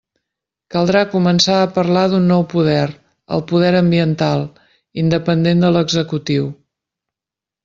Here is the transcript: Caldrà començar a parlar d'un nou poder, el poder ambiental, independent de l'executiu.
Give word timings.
Caldrà 0.75 1.01
començar 1.09 1.57
a 1.65 1.67
parlar 1.75 2.05
d'un 2.13 2.25
nou 2.31 2.45
poder, 2.53 2.87
el 3.37 3.43
poder 3.53 3.69
ambiental, 3.81 4.43
independent 5.03 5.63
de 5.67 5.71
l'executiu. 5.77 6.51